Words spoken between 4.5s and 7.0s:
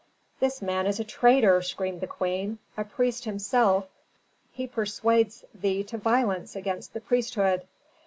he persuades thee to violence against